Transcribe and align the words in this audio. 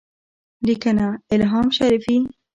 -لیکنه: 0.61 1.19
الهام 1.33 1.67
شریفي 1.77 2.17